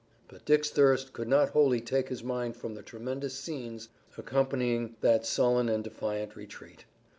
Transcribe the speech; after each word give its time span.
But 0.27 0.45
Dick's 0.45 0.71
thirst 0.71 1.13
could 1.13 1.27
not 1.27 1.49
wholly 1.51 1.79
take 1.79 2.09
his 2.09 2.23
mind 2.23 2.55
from 2.57 2.73
the 2.73 2.81
tremendous 2.81 3.35
scenes 3.35 3.89
accompanying 4.17 4.95
that 5.01 5.27
sullen 5.27 5.69
and 5.69 5.83
defiant 5.83 6.35
retreat. 6.35 6.85